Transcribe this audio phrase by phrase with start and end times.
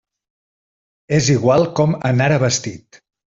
[1.17, 3.01] És igual com anara vestit!